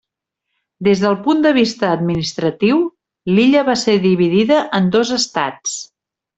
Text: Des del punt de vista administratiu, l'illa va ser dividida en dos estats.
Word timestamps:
Des 0.87 1.03
del 1.03 1.17
punt 1.27 1.43
de 1.47 1.51
vista 1.57 1.91
administratiu, 1.97 2.81
l'illa 3.35 3.63
va 3.71 3.79
ser 3.85 3.97
dividida 4.09 4.59
en 4.81 4.93
dos 4.99 5.17
estats. 5.23 5.81